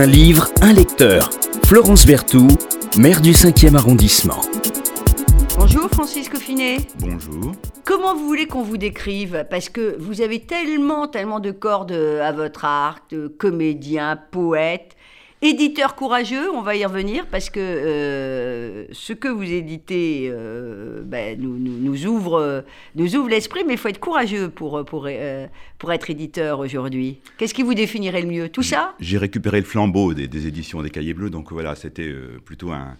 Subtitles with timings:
[0.00, 1.28] Un livre, un lecteur.
[1.66, 2.52] Florence Berthoud,
[2.98, 4.40] maire du 5e arrondissement.
[5.58, 6.76] Bonjour Francis Coffinet.
[7.00, 7.50] Bonjour.
[7.84, 9.44] Comment vous voulez qu'on vous décrive?
[9.50, 14.94] Parce que vous avez tellement, tellement de cordes à votre arc, de comédien, poète,
[15.40, 21.40] Éditeur courageux, on va y revenir parce que euh, ce que vous éditez euh, ben,
[21.40, 22.64] nous, nous, ouvre,
[22.96, 25.46] nous ouvre l'esprit, mais il faut être courageux pour, pour, euh,
[25.78, 27.18] pour être éditeur aujourd'hui.
[27.36, 28.48] Qu'est-ce qui vous définirait le mieux?
[28.48, 28.94] Tout ça?
[28.98, 32.12] J'ai récupéré le flambeau des, éditions des Cahiers Bleus, donc voilà, c'était
[32.44, 32.96] plutôt un,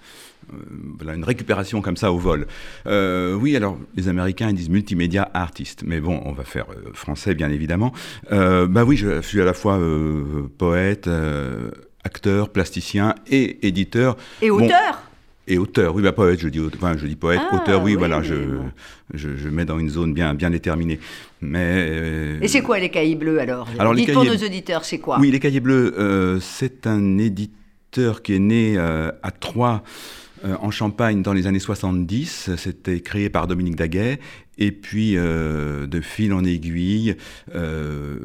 [1.12, 2.46] une récupération comme ça au vol.
[2.86, 7.50] oui, alors les Américains ils disent multimédia artiste, mais bon, on va faire français bien
[7.50, 7.92] évidemment.
[8.30, 9.80] bah oui, je suis à la fois
[10.56, 11.08] poète
[12.04, 14.16] acteur, plasticien et éditeur.
[14.42, 15.02] Et auteur.
[15.46, 18.22] et auteur, oui, bah, poète, je dis, enfin, je dis poète, ah, auteur, oui, voilà,
[18.22, 18.34] je,
[19.14, 21.00] je, mets dans une zone bien, bien déterminée.
[21.40, 24.98] Mais, euh, et c'est quoi les cahiers bleus alors, alors Dites pour nos auditeurs, c'est
[24.98, 25.18] quoi?
[25.20, 29.82] Oui, les cahiers bleus, euh, c'est un éditeur qui est né euh, à Troyes
[30.44, 32.50] euh, en Champagne dans les années 70.
[32.56, 34.18] C'était créé par Dominique Daguet.
[34.60, 37.14] Et puis, euh, de fil en aiguille,
[37.54, 38.18] euh,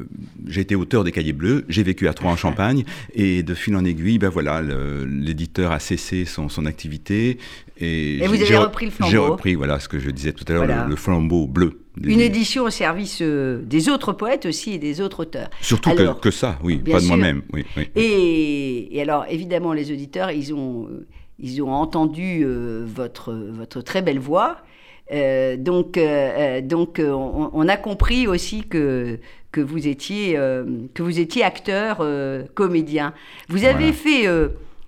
[0.46, 3.76] j'ai été auteur des Cahiers Bleus, j'ai vécu à Troyes en Champagne, et de fil
[3.76, 4.60] en aiguille, ben voilà,
[5.06, 7.38] l'éditeur a cessé son, son activité.
[7.78, 10.54] Et, vous avez repris le flambeau J'ai repris, voilà, ce que je disais tout à
[10.54, 11.80] l'heure, le, flambeau bleu.
[12.02, 15.50] Une édition au service des autres poètes aussi et des autres auteurs.
[15.60, 17.42] Surtout que, ça, oui, pas de moi-même.
[17.52, 20.88] Oui, Et, et, alors, évidemment, les auditeurs, ils ont
[21.38, 24.58] ils ont entendu euh, votre, votre très belle voix.
[25.12, 29.18] Euh, donc, euh, donc on, a compris aussi que,
[29.52, 30.34] que, vous, étiez,
[30.94, 32.02] que vous étiez acteur,
[32.54, 33.12] comédien.
[33.48, 34.26] Vous avez fait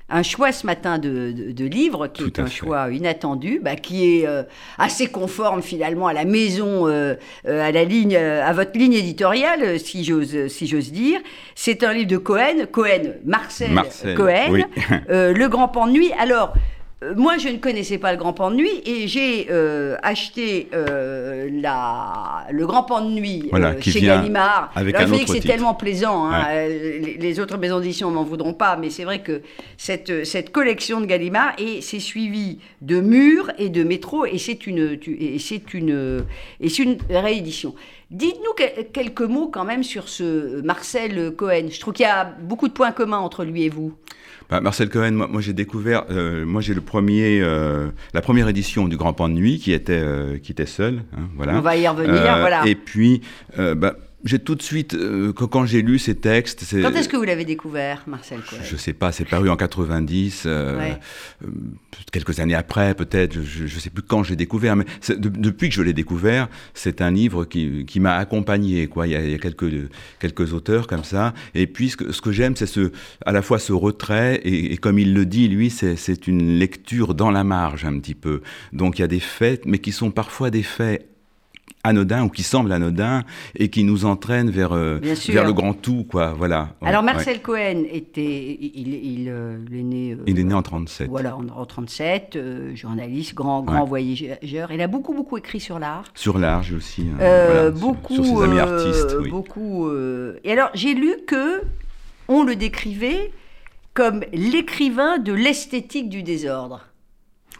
[0.08, 4.26] un choix ce matin de, de, livre, qui est un choix inattendu, bah, qui est
[4.26, 4.44] euh,
[4.78, 7.14] assez conforme finalement à la maison, euh,
[7.46, 11.20] euh, à la ligne, à votre ligne éditoriale, si j'ose, si j'ose dire.
[11.56, 13.74] C'est un livre de Cohen, Cohen, Marcel,
[14.16, 14.64] Cohen,
[15.08, 16.12] Le Grand Pan de Nuit.
[16.18, 16.75] Alors, euh,
[17.14, 21.50] moi, je ne connaissais pas le Grand Pan de Nuit et j'ai euh, acheté euh,
[21.52, 23.50] la, le Grand Pan de Nuit
[23.82, 24.72] chez Gallimard.
[24.74, 26.24] Avec Alors, un que c'est tellement plaisant.
[26.24, 29.42] Hein, les, autres maisons d'édition n'en voudront pas, mais c'est vrai que
[29.76, 34.66] cette, cette collection de Gallimard et c'est suivi de Murs et de Métro et c'est
[34.66, 36.24] une, et c'est une,
[36.60, 37.74] et c'est une réédition.
[38.10, 38.52] Dites-nous
[38.92, 41.68] quelques mots quand même sur ce Marcel Cohen.
[41.70, 43.94] Je trouve qu'il y a beaucoup de points communs entre lui et vous.
[44.48, 48.86] Bah, Marcel Cohen, moi, j'ai découvert, euh, moi j'ai le premier, euh, la première édition
[48.86, 51.02] du Grand Pan de Nuit qui était, euh, qui était seul.
[51.16, 51.56] Hein, voilà.
[51.56, 52.62] On va y revenir, voilà.
[52.64, 53.22] Et puis,
[53.56, 56.64] bah, j'ai tout de suite, euh, quand, j'ai lu ces textes.
[56.82, 60.44] Quand est-ce que vous l'avez découvert, Marcel Je ne sais pas, c'est paru en 90,
[60.46, 60.94] euh,
[61.44, 61.48] euh,
[62.12, 65.82] quelques années après peut-être, je ne sais plus quand j'ai découvert, mais depuis que je
[65.82, 68.86] l'ai découvert, c'est un livre qui, qui m'a accompagné.
[68.88, 69.06] Quoi.
[69.06, 69.70] Il, y a, quelques,
[70.18, 71.34] quelques auteurs comme ça.
[71.54, 72.92] Et puis ce que, ce que j'aime, c'est ce,
[73.24, 77.14] à la fois ce retrait, et, et comme il le dit, lui, c'est une lecture
[77.14, 78.40] dans la marge un petit peu.
[78.72, 81.08] Donc il y a des faits, mais qui sont parfois des faits
[81.86, 83.22] anodin ou qui semble anodin
[83.54, 86.34] et qui nous entraîne vers, euh, vers le grand tout, quoi.
[86.36, 86.70] Voilà.
[86.82, 90.12] Alors Marcel Cohen était, il, il, euh, est né.
[90.12, 91.08] Euh, il est né en 37.
[91.08, 92.38] Voilà, en, 37,
[92.74, 94.70] journaliste, grand, grand voyageur.
[94.72, 96.04] Il a beaucoup, beaucoup écrit sur l'art.
[96.14, 97.06] Sur l'art, j'ai aussi.
[97.74, 98.14] beaucoup.
[98.14, 99.16] Sur, ses amis artistes.
[99.30, 99.90] Beaucoup.
[100.44, 101.62] Et alors j'ai lu que
[102.28, 103.30] on le décrivait
[103.94, 106.86] comme l'écrivain de l'esthétique du désordre.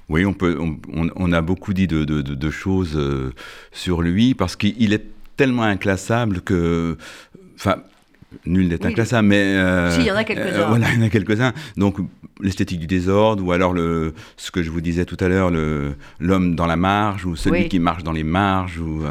[0.09, 0.57] Oui, on, peut,
[0.93, 3.33] on, a beaucoup dit de, choses euh,
[3.73, 5.05] sur lui parce qu'il est
[5.37, 6.97] tellement inclassable que.
[7.57, 7.77] Enfin,
[8.45, 9.43] nul n'est inclassable, mais.
[9.43, 10.61] Euh, si, il y en a quelques-uns.
[10.61, 11.53] Euh, voilà, il y en a quelques-uns.
[11.77, 11.97] Donc,
[12.41, 15.51] l'esthétique du désordre, ou alors le, ce que je vous disais tout à l'heure,
[16.21, 18.79] l'homme dans la marge, ou celui qui marche dans les marges.
[18.79, 19.03] Ou,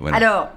[0.00, 0.16] voilà.
[0.16, 0.48] Alors.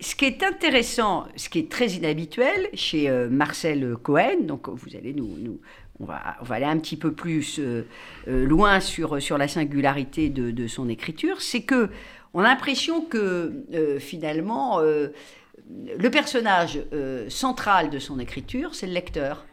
[0.00, 5.12] ce qui est intéressant, ce qui est très inhabituel chez Marcel Cohen, donc vous allez
[5.12, 5.58] nous, nous,
[6.00, 7.86] on va, aller un petit peu plus euh,
[8.28, 11.88] euh, loin sur, sur la singularité de, son écriture, c'est que
[12.34, 16.80] on a l'impression que euh, finalement le personnage
[17.28, 19.44] central de son écriture, c'est le lecteur.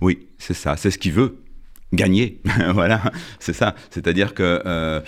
[0.00, 1.38] Oui, c'est ça, c'est ce qu'il veut
[1.92, 2.40] gagner.
[2.72, 3.02] voilà,
[3.38, 3.74] c'est ça.
[3.90, 5.02] C'est-à-dire que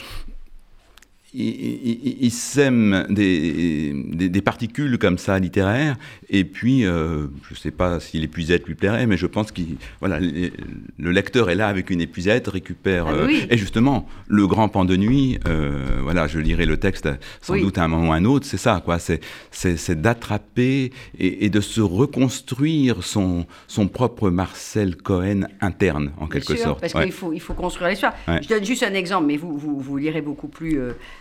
[1.34, 5.96] il, sème des, des, particules comme ça littéraires,
[6.31, 9.62] et puis, euh, je ne sais pas si l'épuisette lui plairait, mais je pense que
[10.00, 14.69] voilà, le lecteur est là avec une épuisette, récupère, ah euh, et justement, le grand
[14.69, 17.08] pan de nuit, euh, voilà, je lirai le texte
[17.40, 21.50] sans doute à un moment ou à un autre, c'est ça, quoi, c'est d'attraper et,
[21.50, 26.81] de se reconstruire son, son propre Marcel Cohen interne, en quelque sorte.
[26.81, 28.14] Parce qu'il faut, il faut construire l'histoire.
[28.28, 30.78] Je donne juste un exemple, mais vous, vous, vous lirez beaucoup plus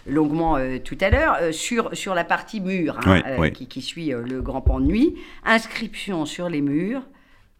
[0.08, 3.82] longuement euh, tout à l'heure, euh, sur, sur la partie mur hein, euh, Qui, qui,
[3.82, 5.16] suit le grand pan de nuit.
[5.46, 7.02] Inscription sur les murs,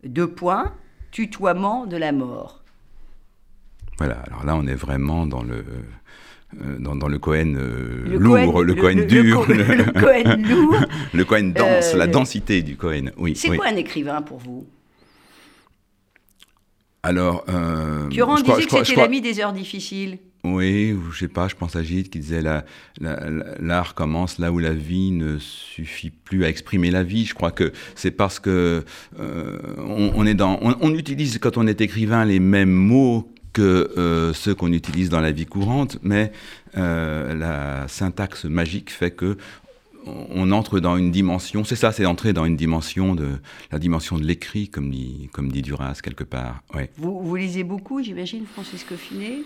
[0.04, 0.74] deux points,
[1.12, 2.64] tutoiement de la mort.
[3.98, 5.64] Voilà, alors là on est vraiment dans le,
[6.80, 10.76] dans, le Cohen euh, lourd, le, Cohen dur, le, Cohen lourd,
[11.14, 13.12] le Cohen dense, la densité du Cohen.
[13.18, 13.36] Oui.
[13.36, 14.66] C'est quoi un écrivain pour vous?
[17.04, 20.20] Alors, euh, Durand disait que c'était l'ami des heures difficiles.
[20.46, 22.64] Oui, je sais pas, je pense à Gide qui disait l'art
[23.00, 27.26] la, commence là où la vie ne suffit plus à exprimer la vie.
[27.26, 28.84] Je crois que c'est parce que
[29.20, 29.60] euh,
[30.94, 35.32] utilise quand on est écrivain les mêmes mots que euh, ceux qu'on utilise dans la
[35.32, 36.34] vie courante, mais
[36.76, 39.38] euh, la syntaxe magique fait que
[40.06, 43.40] on entre dans une dimension, c'est ça, c'est entrer dans une dimension de
[43.72, 46.62] la dimension de l'écrit, comme dit, Duras quelque part.
[46.98, 49.44] Vous, vous lisez beaucoup, j'imagine, Francisco Finet?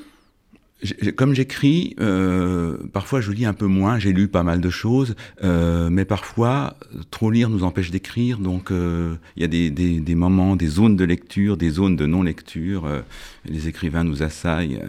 [1.16, 5.16] Comme j'écris, euh, parfois je lis un peu moins, j'ai lu pas mal de choses,
[5.44, 6.76] euh, mais parfois
[7.10, 10.68] trop lire nous empêche d'écrire, donc euh, il y a des, des, des, moments, des
[10.68, 12.88] zones de lecture, des zones de non-lecture,
[13.46, 14.82] les écrivains nous assaillent,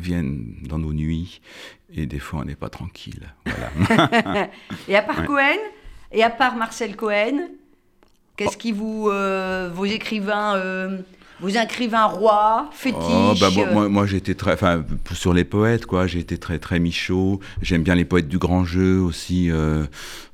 [0.00, 1.40] viennent dans nos nuits,
[1.94, 3.32] et des fois on n'est pas tranquille.
[3.46, 4.50] Voilà.
[4.88, 5.60] et à part Cohen,
[6.10, 7.48] et à part Marcel Cohen,
[8.36, 10.60] qu'est-ce qui vous, vos écrivains
[11.40, 13.00] vous écrivains roi, fétiche.
[13.00, 16.78] Oh, bah, moi, moi j'étais très, enfin, sur les poètes, quoi, j'ai été très, très
[16.78, 17.40] Michaud.
[17.62, 19.84] J'aime bien les poètes du grand jeu aussi, euh,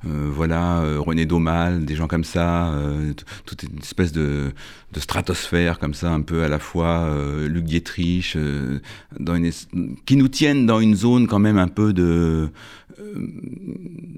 [0.05, 2.73] euh, voilà, euh, René Daumal, des gens comme ça,
[3.45, 4.51] toute une espèce de,
[4.93, 7.09] de, stratosphère comme ça, un peu à la fois,
[7.47, 8.37] Luc Dietrich,
[9.19, 9.51] dans une,
[10.05, 12.49] qui nous tiennent dans une zone quand même un peu de,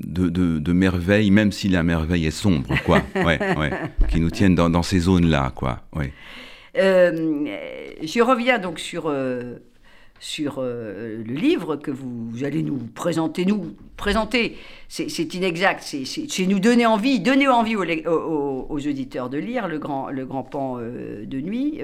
[0.05, 3.01] de, de, de, merveille, même si la merveille est sombre, quoi.
[3.15, 3.71] Ouais, ouais.
[4.09, 5.81] Qui nous tiennent dans, dans ces zones-là, quoi.
[5.95, 6.13] Ouais.
[6.77, 7.45] Euh,
[8.01, 9.55] je reviens donc sur, euh,
[10.19, 13.45] sur euh, le livre que vous, allez nous présenter.
[13.45, 14.57] Nous présenter,
[14.87, 20.25] c'est inexact, c'est nous donner envie, donner envie aux, auditeurs de lire le grand, le
[20.25, 21.81] grand pan de nuit,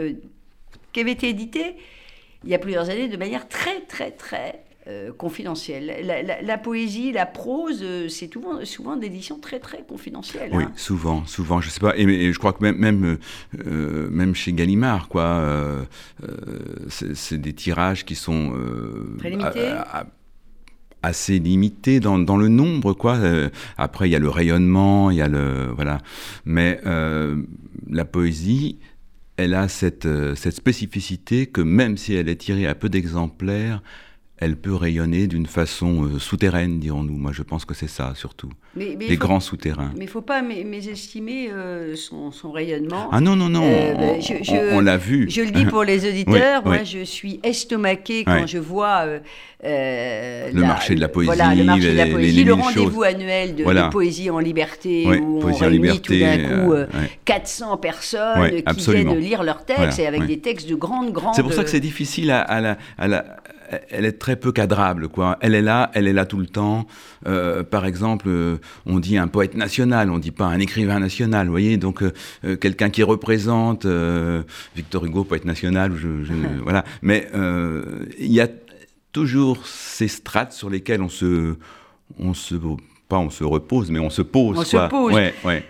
[0.93, 1.75] qui avait été édité
[2.43, 5.91] il y a plusieurs années de manière très, très, très euh, confidentielle.
[6.43, 10.51] La, poésie, la prose, euh, c'est souvent, souvent d'éditions très très confidentielles.
[10.53, 10.71] Oui, hein.
[10.75, 11.59] souvent, souvent.
[11.59, 11.97] Je sais pas.
[11.97, 13.17] Et, je crois que même même,
[13.65, 15.43] euh, même chez Gallimard, quoi,
[16.87, 18.53] c'est des tirages qui sont
[19.17, 19.73] très limités.
[21.01, 23.17] assez limités dans, dans, le nombre, quoi.
[23.79, 25.97] après, il y a le rayonnement, il y a le voilà.
[26.45, 26.79] Mais
[27.89, 28.77] la poésie,
[29.37, 33.81] elle a cette, cette spécificité que même si elle est tirée à peu d'exemplaires,
[34.37, 37.15] elle peut rayonner d'une façon euh, souterraine, dirons-nous.
[37.15, 38.49] Moi, je pense que c'est ça, surtout.
[38.75, 39.91] Mais, les grands souterrains.
[39.95, 43.07] Mais il ne faut pas mésestimer euh, son, rayonnement.
[43.13, 44.19] Ah non, non, non, euh, ben,
[44.73, 45.29] on, l'a vu.
[45.29, 49.05] Je le dis pour les auditeurs, moi, je suis estomaquée quand je vois...
[49.63, 53.89] le marché de la poésie, voilà, le, marché de la poésie, le rendez-vous annuel de,
[53.89, 56.73] poésie en liberté, où on réunit tout d'un coup
[57.23, 61.35] 400 personnes qui viennent lire leurs textes, et avec des textes de grandes, grandes...
[61.35, 63.25] C'est pour ça que c'est difficile à, à, à la
[63.89, 65.37] elle est très peu cadrable, quoi.
[65.41, 66.87] Elle est là, elle est là tout le temps.
[67.27, 71.47] Euh, par exemple, euh, on dit un poète national, on dit pas un écrivain national,
[71.47, 71.77] vous voyez.
[71.77, 73.85] Donc, euh, quelqu'un qui représente
[74.75, 76.07] Victor Hugo, poète national, je,
[76.63, 76.83] voilà.
[77.01, 77.27] Mais
[78.19, 78.47] il y a
[79.11, 81.55] toujours ces strates sur lesquelles on se,
[82.19, 82.55] on se
[83.07, 84.57] pas on se repose, mais on se pose.
[84.57, 85.13] On se pose.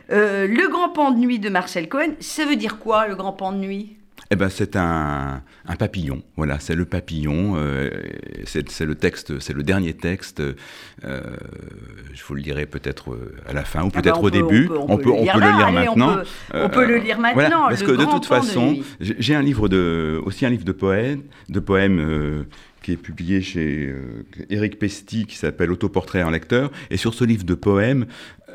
[0.10, 3.52] le grand pan de nuit de Marcel Cohen, ça veut dire quoi, le grand pan
[3.52, 3.98] de nuit?
[4.32, 5.44] Eh ben, c'est un,
[5.78, 6.24] papillon.
[6.36, 7.54] Voilà, c'est le papillon.
[7.58, 7.90] Euh,
[8.46, 10.40] c'est le texte, c'est le dernier texte.
[10.40, 11.22] Euh,
[12.14, 14.68] je vous le dirai peut-être euh, à la fin ou ah peut-être au début.
[14.70, 16.18] On peut, on peut, le lire maintenant.
[16.54, 17.68] On peut, le lire maintenant.
[17.70, 21.60] parce que de toute façon, j'ai un livre de, aussi un livre de poèmes, de
[21.60, 22.46] poèmes
[22.82, 23.94] qui est publié chez
[24.50, 26.72] Éric Pesti, qui s'appelle Autoportrait en lecteur.
[26.90, 28.06] Et sur ce livre de poèmes,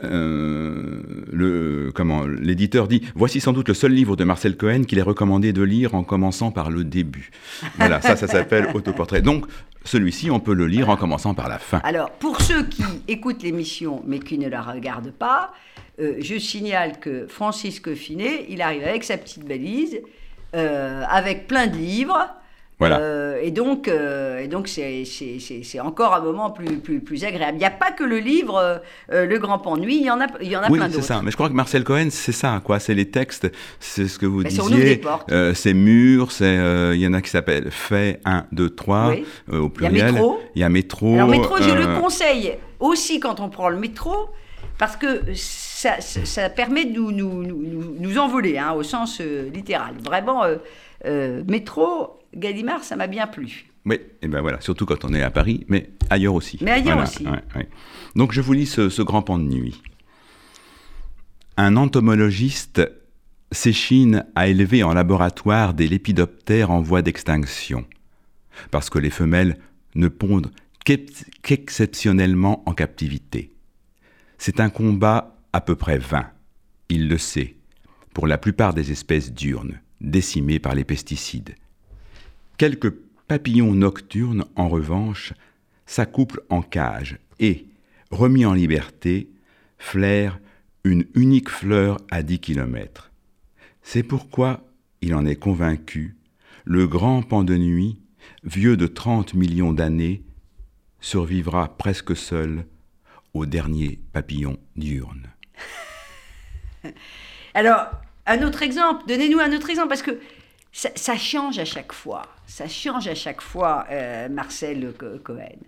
[0.05, 1.03] euh,
[1.33, 5.03] le, comment, l'éditeur dit Voici sans doute le seul livre de Marcel Cohen qu'il est
[5.03, 7.31] recommandé de lire en commençant par le début.
[7.77, 9.23] Voilà, ça, ça s'appelle Autoportrait.
[9.23, 9.47] Donc,
[9.85, 11.81] celui-ci, on peut le lire en commençant par la fin.
[11.85, 15.53] Alors, pour ceux qui écoutent l'émission mais qui ne la regardent pas,
[16.01, 20.01] euh, je signale que Francisque Finet, il arrive avec sa petite valise,
[20.55, 22.29] euh, avec plein de livres.
[22.83, 25.05] Euh, et donc, euh, et donc c'est,
[25.81, 27.57] encore un moment plus, plus, plus agréable.
[27.57, 28.81] Il n'y a pas que le livre
[29.13, 30.89] euh, Le Grand Pan Nuit, il y en a, il y en a oui, plein
[30.89, 31.01] d'autres.
[31.01, 31.21] c'est ça.
[31.23, 32.79] Mais je crois que Marcel Cohen, c'est ça, quoi.
[32.79, 35.01] C'est les textes, c'est ce que vous disiez.
[35.55, 39.15] c'est mûr, c'est, il y en a qui s'appellent Fait 1, 2, 3,
[39.53, 39.97] au pluriel.
[39.97, 40.41] Il y a Métro.
[40.55, 41.15] Il y a Métro.
[41.15, 44.31] Alors, Métro, je le conseille aussi quand on prend le métro,
[44.79, 49.95] parce que ça, ça, permet de nous, nous, nous, nous envoler, hein, au sens littéral.
[50.03, 50.45] Vraiment,
[51.47, 53.67] Métro Gallimard, ça m'a bien plu.
[53.87, 56.59] Oui, et ben voilà, surtout quand on est à Paris, mais ailleurs aussi.
[56.61, 57.27] Mais ailleurs aussi.
[58.15, 59.83] Donc je vous lis ce, grand pan de nuit.
[61.57, 62.83] Un entomologiste
[63.53, 67.85] s'échine à élever en laboratoire des lépidoptères en voie d'extinction,
[68.71, 69.59] parce que les femelles
[69.95, 70.53] ne pondent
[70.85, 73.51] qu'exceptionnellement en captivité.
[74.39, 76.31] C'est un combat à peu près vain,
[76.89, 77.57] il le sait,
[78.15, 81.55] pour la plupart des espèces diurnes, décimées par les pesticides.
[82.61, 82.93] Quelques
[83.27, 85.33] papillons nocturnes, en revanche,
[85.87, 87.65] s'accouplent en cage et,
[88.11, 89.31] remis en liberté,
[89.79, 90.39] flairent
[90.85, 93.13] une unique fleur à 10 kilomètres.
[93.81, 94.63] C'est pourquoi,
[95.01, 96.17] il en est convaincu,
[96.67, 97.99] le grand pan de nuit,
[98.45, 100.23] vieux de 30 millions d'années,
[101.01, 102.67] survivra presque seul
[103.33, 105.31] au dernier papillon diurne.
[107.55, 107.87] Alors,
[108.27, 110.21] un autre exemple, donnez-nous un autre exemple, parce que
[110.73, 112.23] ça, change à chaque fois.
[112.47, 115.59] Ça change à chaque fois, euh, Marcel Cohen.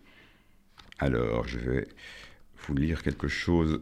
[0.99, 1.89] Alors, je vais
[2.67, 3.81] vous lire quelque chose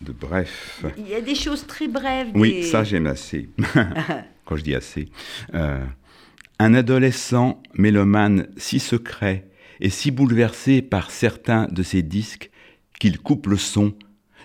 [0.00, 0.84] de bref.
[0.96, 2.30] Il y a des choses très brèves.
[2.34, 3.48] Oui, ça j'aime assez.
[4.44, 5.08] Quand je dis assez.
[5.54, 5.84] Euh,
[6.58, 9.48] un adolescent mélomane si secret
[9.80, 12.50] et si bouleversé par certains de ses disques
[12.98, 13.94] qu'il coupe le son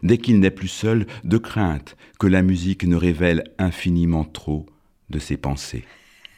[0.04, 4.66] dès qu'il n'est plus seul de crainte que la musique ne révèle infiniment trop
[5.10, 5.86] de ses pensées.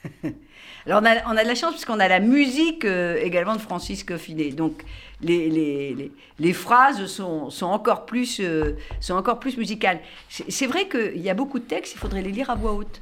[0.86, 4.03] Alors on a, de la chance parce qu'on a la musique euh, également de Francis
[4.03, 4.51] Coffinet.
[4.51, 4.84] Donc
[5.22, 10.00] les, les, les, phrases sont, sont, encore plus, euh, sont encore plus musicales.
[10.29, 13.01] C'est vrai qu'il y a beaucoup de textes, il faudrait les lire à voix haute,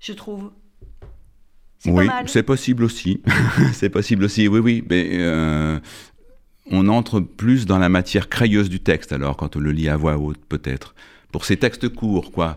[0.00, 0.50] je trouve.
[1.86, 3.22] Oui, c'est possible aussi.
[3.74, 4.84] c'est possible aussi, oui, oui.
[4.88, 5.78] Mais euh,
[6.70, 9.96] on entre plus dans la matière crayeuse du texte, alors, quand on le lit à
[9.98, 10.94] voix haute, peut-être.
[11.30, 12.56] Pour ces textes courts, quoi.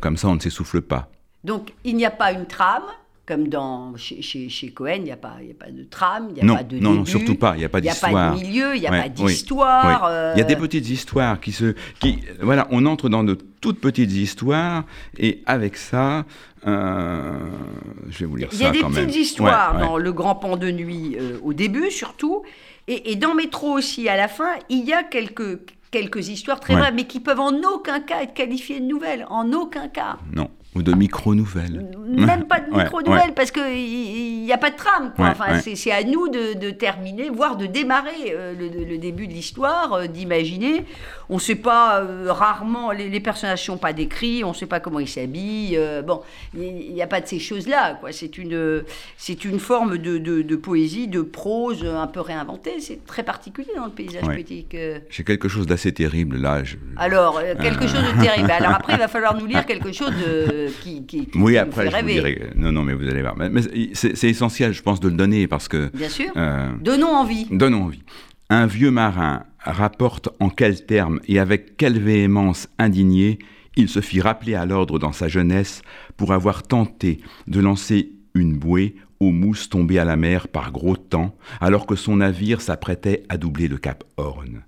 [0.00, 1.10] comme ça, on ne s'essouffle pas.
[1.44, 2.84] Donc, il n'y a pas une trame,
[3.26, 6.50] comme dans, chez, chez, Cohen, il n'y a, pas, a pas de trame, il n'y
[6.50, 8.10] a pas de non, Non, surtout pas, il n'y a pas d'histoire.
[8.10, 10.04] Il n'y a pas de milieu, il n'y a pas d'histoire.
[10.04, 10.32] Euh.
[10.36, 11.74] Il y a des petites histoires qui se...
[12.00, 14.84] Qui, voilà, on entre dans de toutes petites histoires,
[15.18, 16.26] et avec ça,
[16.66, 17.32] euh,
[18.08, 20.56] je vais vous lire ça Il y a des petites histoires dans Le Grand Pan
[20.56, 22.42] de Nuit, euh, au début surtout,
[22.88, 25.60] et, et dans Métro aussi, à la fin, il y a quelques
[25.94, 29.52] quelques histoires très vraies, mais qui peuvent en aucun cas être qualifiées de nouvelles, en
[29.52, 30.18] aucun cas.
[30.34, 30.50] Non.
[30.74, 31.90] Ou de micro-nouvelles.
[32.14, 35.12] Même pas de micro-nouvelles, parce qu'il n'y a pas de trame.
[35.18, 40.06] enfin, c'est à nous de, terminer, voire de démarrer euh, le, début de l'histoire, euh,
[40.06, 40.84] d'imaginer.
[41.28, 44.66] On ne sait pas, euh, rarement, les, personnages ne sont pas décrits, on ne sait
[44.66, 45.78] pas comment ils s'habillent.
[46.06, 46.20] bon,
[46.54, 48.00] il n'y a pas de ces choses-là.
[48.10, 48.84] C'est une,
[49.44, 52.80] une forme de, de, poésie, de prose un peu réinventée.
[52.80, 54.76] C'est très particulier dans le paysage poétique.
[55.10, 56.62] J'ai quelque chose d'assez terrible là.
[56.96, 58.50] Alors, quelque chose de terrible.
[58.50, 61.04] Alors après, il va falloir nous lire quelque chose de qui,
[61.34, 62.03] oui, après, je
[62.56, 63.36] Non, non, mais vous allez voir.
[63.36, 63.62] Mais,
[63.94, 65.90] c'est essentiel, je pense, de le donner parce que.
[65.94, 66.30] Bien sûr.
[66.36, 67.46] Euh, donnons envie.
[67.50, 68.02] Donnons envie.
[68.50, 73.38] Un vieux marin rapporte en quels termes et avec quelle véhémence indignée
[73.76, 75.82] il se fit rappeler à l'ordre dans sa jeunesse
[76.16, 80.96] pour avoir tenté de lancer une bouée aux mousses tombées à la mer par gros
[80.96, 84.62] temps, alors que son navire s'apprêtait à doubler le cap Horn.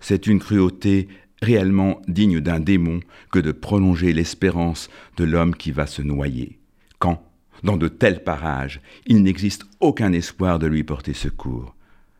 [0.00, 1.08] C'est une cruauté
[1.42, 3.00] réellement digne d'un démon
[3.30, 6.58] que de prolonger l'espérance de l'homme qui va se noyer,
[6.98, 7.22] quand,
[7.62, 11.74] dans de tels parages, il n'existe aucun espoir de lui porter secours.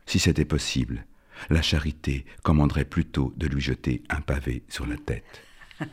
[0.06, 1.04] Si c'était possible,
[1.50, 5.42] la charité commanderait plutôt de lui jeter un pavé sur la tête.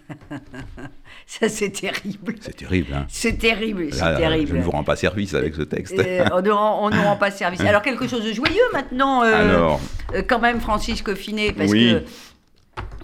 [1.26, 2.36] Ça, c'est terrible.
[2.40, 4.52] C'est terrible, hein C'est terrible, c'est terrible.
[4.52, 5.98] Je ne vous rends pas service avec ce texte.
[6.00, 6.42] Euh, on,
[6.90, 7.60] ne rend, pas service.
[7.68, 9.82] Alors, quelque chose de joyeux maintenant, euh, Alors,
[10.14, 12.04] euh, quand même, Francis Coffinet, parce que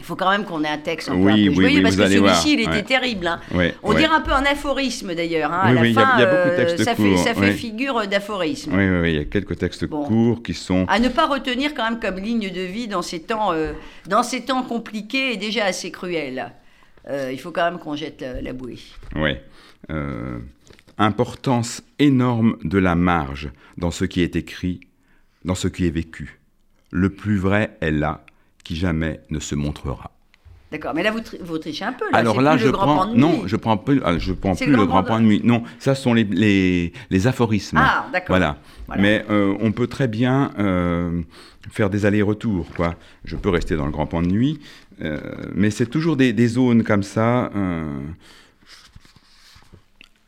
[0.10, 2.84] faut quand même qu'on ait un texte un peu, joyeux, parce que celui-ci, il était
[2.84, 3.28] terrible.
[3.28, 3.40] Hein.
[3.84, 5.54] On dirait un peu un aphorisme d'ailleurs.
[5.54, 5.62] Hein.
[5.64, 8.08] à la fin, il y, a beaucoup de textes ça, courts, fait, ça fait figure
[8.08, 8.72] d'aphorisme.
[8.76, 10.86] Oui, oui, il y a quelques textes courts qui sont.
[10.88, 13.74] À ne pas retenir quand même comme ligne de vie dans ces temps, euh,
[14.08, 16.52] dans ces temps compliqués et déjà assez cruels.
[17.08, 18.80] Euh, il faut quand même qu'on jette la, bouée.
[19.16, 19.32] Oui.
[19.90, 20.40] Euh,
[20.98, 24.82] importance énorme de la marge dans ce qui est écrit,
[25.46, 26.40] dans ce qui est vécu.
[26.92, 28.26] Le plus vrai est là,
[28.70, 30.12] qui jamais ne se montrera.
[30.72, 32.06] D'accord, mais là vous, vous, trichez un peu.
[32.12, 32.20] Là.
[32.20, 35.20] Alors là, je prends non, je prends plus, ah, je prends plus le, grand, point
[35.20, 35.42] de nuit.
[35.44, 37.78] Non, ça sont les, les, les aphorismes.
[37.82, 38.38] Ah, d'accord.
[38.38, 38.58] Voilà.
[39.00, 41.24] Mais euh, on peut très bien euh,
[41.72, 42.94] faire des allers-retours, quoi.
[43.26, 44.60] Je peux rester dans le grand point de nuit,
[45.02, 45.20] euh,
[45.56, 47.50] mais c'est toujours des, des, zones comme ça.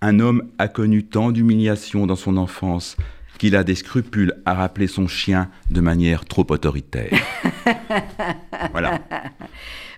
[0.01, 2.97] un homme a connu tant d'humiliation dans son enfance
[3.41, 7.09] qu'il a des scrupules à rappeler son chien de manière trop autoritaire.
[8.71, 8.99] voilà.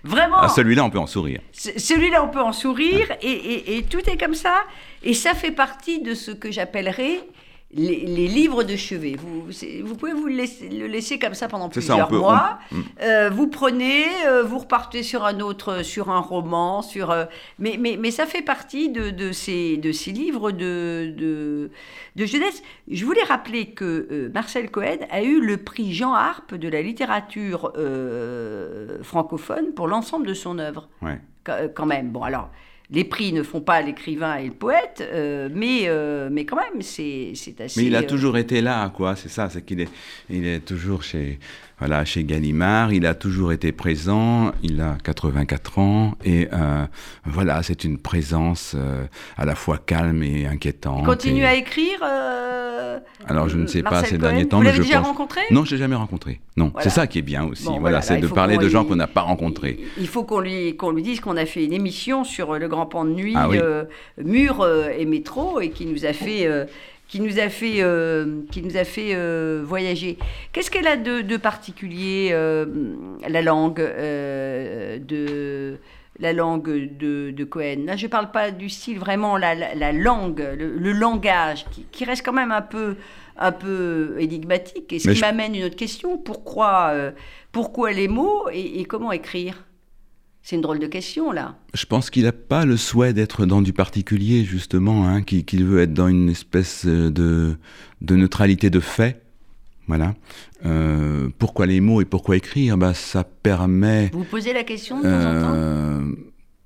[0.02, 0.38] Vraiment.
[0.40, 1.42] Ah, celui-là, on peut en sourire.
[1.52, 4.64] Celui-là, on peut en sourire, et, tout est comme ça.
[5.02, 7.20] Et ça fait partie de ce que j'appellerais
[7.74, 9.16] les, livres de chevet.
[9.18, 9.46] Vous,
[9.84, 12.58] vous pouvez vous le laisser, le laisser, comme ça pendant plusieurs ça, peut, mois.
[12.70, 12.80] Mm.
[13.02, 17.10] Euh, vous prenez, euh, vous repartez sur un autre, sur un roman, sur.
[17.10, 17.24] Euh,
[17.58, 21.70] mais, mais, mais, ça fait partie de, de, ces, de ces livres de, de,
[22.16, 22.62] de jeunesse.
[22.88, 27.72] Je voulais rappeler que Marcel Cohen a eu le prix Jean Harpe de la littérature
[29.02, 30.88] francophone pour l'ensemble de son œuvre.
[31.02, 31.20] Ouais.
[31.74, 32.10] Quand même.
[32.10, 32.48] Bon, alors
[32.90, 36.82] les prix ne font pas l'écrivain et le poète, euh, mais, euh, mais quand même,
[36.82, 37.80] c'est assez.
[37.80, 39.16] Mais il a euh, toujours été là, quoi.
[39.16, 39.88] C'est ça, c'est qu'il est,
[40.28, 41.38] il est toujours chez,
[41.78, 42.92] voilà, chez Gallimard.
[42.92, 44.52] Il a toujours été présent.
[44.62, 46.48] Il a 84 ans et
[47.24, 48.76] voilà, c'est une présence
[49.36, 51.00] à la fois calme et inquiétante.
[51.02, 52.00] Il continue à écrire.
[53.26, 54.58] Alors je ne sais pas ces derniers temps.
[54.58, 55.08] Vous l'avez déjà pense...
[55.08, 55.40] rencontré?
[55.50, 56.40] Non, je l'ai jamais rencontré.
[56.56, 57.68] Non, c'est ça qui est bien aussi.
[57.80, 59.78] voilà, c'est de parler de gens qu'on n'a pas rencontrés.
[59.98, 62.86] Il faut qu'on lui, qu'on lui dise qu'on a fait une émission sur le grand
[62.86, 63.84] pan de nuit, ah euh,
[64.22, 66.64] mur euh, et métro, et qui nous a fait, euh,
[67.08, 67.84] qui nous a fait,
[68.50, 69.16] qui nous a fait
[69.62, 70.18] voyager.
[70.52, 72.30] Qu'est-ce qu'elle a de, particulier,
[73.28, 75.78] la langue de
[76.18, 77.84] la langue de, de, Cohen.
[77.86, 82.24] Là, je ne parle pas du style, vraiment la, la, langue, le, langage, qui, reste
[82.24, 82.96] quand même un peu,
[83.36, 84.92] un peu énigmatique.
[84.92, 86.94] Et ce qui m'amène une autre question, pourquoi,
[87.50, 89.64] pourquoi les mots et comment écrire?
[90.44, 91.56] C'est une drôle de question, là.
[91.72, 95.80] Je pense qu'il n'a pas le souhait d'être dans du particulier, justement, hein, qu'il veut
[95.80, 97.56] être dans une espèce de,
[98.02, 99.23] de neutralité de fait.
[99.86, 100.14] Voilà.
[100.64, 102.76] Euh, pourquoi les mots et pourquoi écrire?
[102.78, 104.10] Bah, Ça permet...
[104.12, 105.54] Vous posez la question de temps en temps?
[105.54, 106.00] Euh,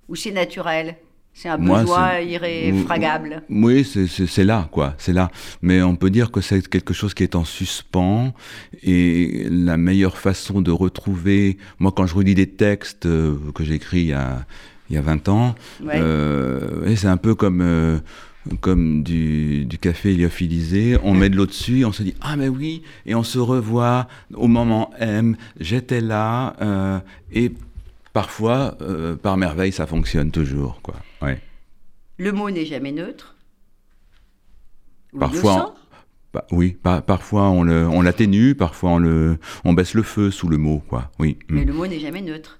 [0.08, 0.96] Ou c'est naturel?
[1.34, 3.42] C'est un besoin irréfragable.
[3.48, 4.94] Oui, c'est là, quoi.
[4.98, 5.30] C'est là.
[5.62, 8.34] Mais on peut dire que c'est quelque chose qui est en suspens.
[8.82, 11.56] Et la meilleure façon de retrouver.
[11.78, 14.18] Moi, quand je relis des textes euh, que j'écris il,
[14.90, 15.54] il y a 20 ans,
[15.86, 18.00] euh, c'est un peu comme.
[18.50, 22.36] Euh, comme du, du, café lyophilisé, on met de l'eau dessus on se dit ah
[22.36, 27.02] mais oui et on se revoit au moment M, j'étais là
[27.32, 27.52] et
[28.18, 30.80] parfois, euh, par merveille, ça fonctionne toujours.
[30.82, 30.96] Quoi.
[31.22, 31.40] Ouais.
[32.16, 33.36] Le mot n'est jamais neutre.
[35.16, 35.76] parfois,
[36.34, 40.82] bah, oui, parfois on l'atténue, parfois on, le, on baisse le feu sous le mot.
[40.88, 41.12] Quoi.
[41.20, 41.38] Oui.
[41.48, 42.58] Mais le mot n'est jamais neutre.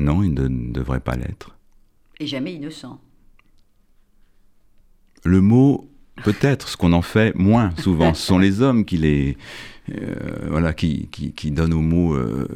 [0.00, 1.56] Non, il ne devrait pas l'être.
[2.18, 3.00] Et jamais innocent.
[5.24, 5.88] Le mot,
[6.24, 9.36] peut-être, ce qu'on en fait moins souvent, ce sont les hommes qui les,
[9.90, 10.14] euh,
[10.48, 12.46] voilà, qui, qui, donne au mot euh,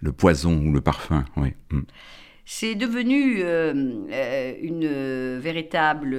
[0.00, 1.24] le, poison ou le parfum.
[1.36, 1.54] Oui.
[1.70, 1.80] Mm.
[2.50, 6.14] C'est devenu euh, une véritable,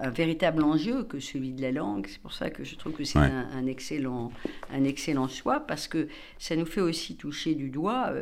[0.00, 2.06] un véritable enjeu que celui de la langue.
[2.08, 4.30] C'est pour ça que je trouve que c'est un, excellent,
[4.72, 6.06] un excellent choix, parce que
[6.38, 8.12] ça nous fait aussi toucher du doigt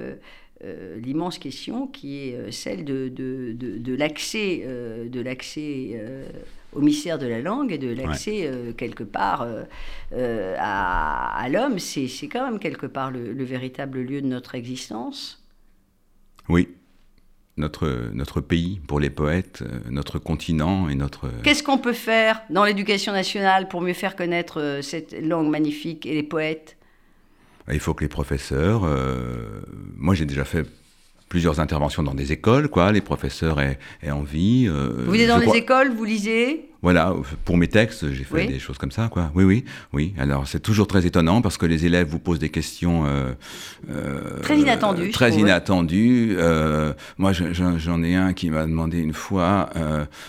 [0.96, 4.66] l'immense question qui est celle de, de, de, de l'accès
[5.08, 5.98] de l'accès
[6.72, 9.62] au mystère de la langue et de l'accès euh, quelque part euh,
[10.12, 11.78] euh, à, l'homme.
[11.78, 15.42] C'est quand même quelque part le, véritable lieu de notre existence.
[16.48, 16.68] Oui.
[17.58, 21.28] Notre, notre pays pour les poètes, notre continent et notre...
[21.42, 26.14] Qu'est-ce qu'on peut faire dans l'éducation nationale pour mieux faire connaître cette langue magnifique et
[26.14, 26.78] les poètes?
[27.70, 28.86] Il faut que les professeurs,
[29.96, 30.66] moi j'ai déjà fait
[31.32, 32.92] plusieurs interventions dans des écoles, quoi.
[32.92, 33.78] Les professeurs aient,
[34.10, 34.66] envie.
[34.68, 36.68] Euh, vous êtes dans les écoles, vous lisez?
[36.82, 37.14] Voilà,
[37.44, 39.30] pour mes textes, j'ai fait des choses comme ça, quoi.
[39.36, 40.14] Oui, oui, oui.
[40.18, 43.32] Alors, c'est toujours très étonnant parce que les élèves vous posent des questions euh,
[43.88, 45.12] euh très inattendues.
[45.12, 46.34] très inattendues.
[46.36, 49.70] Euh, moi, j'en ai un qui m'a demandé une fois,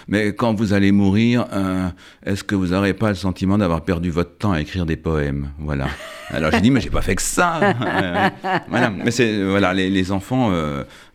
[0.07, 1.47] mais quand vous allez mourir,
[2.23, 5.49] est-ce que vous n'aurez pas le sentiment d'avoir perdu votre temps à écrire des poèmes?
[5.57, 5.87] Voilà.
[6.29, 7.59] Alors j'ai dit, mais j'ai pas fait que ça.
[8.69, 8.91] voilà.
[8.91, 10.51] Mais c'est voilà, les, les enfants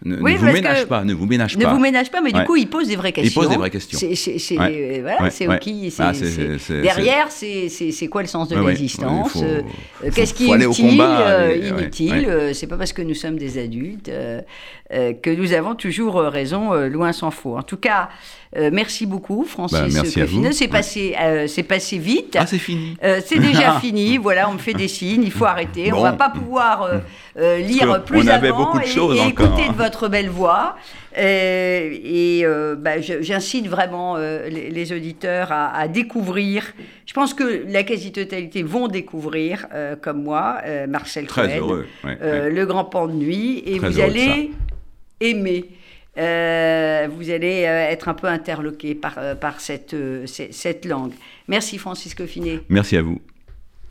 [0.04, 1.64] ne, vous ménagent pas, ne vous ménagent pas.
[1.64, 3.40] Ne vous ménagent pas, mais du coup, ils posent des vraies questions.
[3.40, 3.98] Ils posent des vraies questions.
[3.98, 4.54] C'est
[5.00, 6.12] voilà, c'est qui ah,
[6.68, 9.62] Derrière, c'est quoi le sens de l'existence euh,
[10.14, 14.10] Qu'est-ce qui est utile, euh, inutile euh, C'est pas parce que nous sommes des adultes
[14.90, 17.56] que nous avons toujours raison, loin s'en faut.
[17.56, 18.08] En tout cas,
[18.56, 19.78] merci beaucoup, Francis.
[19.78, 20.52] Bah, merci à vous.
[20.52, 21.14] C'est passé,
[21.46, 22.36] c'est passé vite.
[22.38, 22.96] Ah, c'est fini.
[23.24, 24.16] c'est déjà fini.
[24.16, 25.24] Voilà, on me fait des signes.
[25.24, 25.92] Il faut arrêter.
[25.92, 26.88] On va pas pouvoir
[27.36, 30.76] lire plus on avait beaucoup de choses et écouter de votre belle voix.
[31.16, 36.74] Euh, et euh, bah, j'incite vraiment euh, les, auditeurs à, découvrir.
[37.06, 39.66] Je pense que la quasi-totalité vont découvrir,
[40.02, 44.50] comme moi, Marcel Très Cohen, Le Grand Pan de Nuit, et vous allez
[45.20, 45.64] aimer.
[46.16, 51.12] vous allez être un peu interloqué par, par cette, cette langue.
[51.48, 52.60] Merci Francisco Finet.
[52.68, 53.20] Merci à vous.